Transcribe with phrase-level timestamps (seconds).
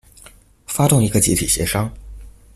[0.65, 1.93] 發動一個集體協商